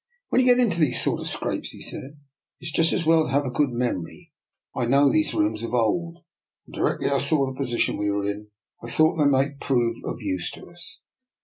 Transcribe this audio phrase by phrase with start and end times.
[0.29, 2.03] "When you get into these sort of scrapes," he said,
[2.59, 4.33] it is just as well to have a good memory.
[4.75, 6.23] I know these rooms of old,
[6.65, 8.47] and directly I saw the position we were in
[8.83, 11.01] I thought they might prove of use to us.